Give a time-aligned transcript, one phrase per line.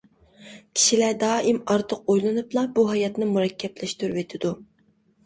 [0.77, 4.55] كىشىلەر دائىم ئارتۇق ئويلىنىپلا بۇ ھاياتنى مۇرەككەپلەشتۈرۈۋېتىدۇ.